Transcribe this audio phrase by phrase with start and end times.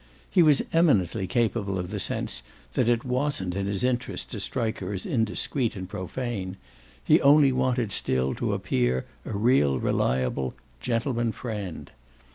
[0.31, 2.41] He was eminently capable of the sense
[2.73, 6.57] that it wasn't in his interest to strike her as indiscreet and profane;
[7.03, 11.91] he only wanted still to appear a real reliable "gentleman friend."